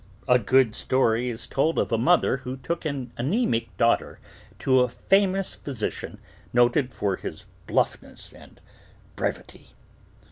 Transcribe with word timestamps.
A 0.27 0.39
good 0.39 0.73
story 0.73 1.29
is 1.29 1.45
told 1.45 1.77
of 1.77 1.91
a 1.91 1.97
mother 1.99 2.37
who 2.37 2.57
took 2.57 2.85
an 2.85 3.11
anemic 3.19 3.77
daughter 3.77 4.17
to 4.57 4.79
a 4.79 4.89
famous 4.89 5.53
physician 5.53 6.19
noted 6.53 6.91
for 6.91 7.17
his 7.17 7.45
bluffness 7.67 8.33
and 8.33 8.59
brevity. 9.15 9.75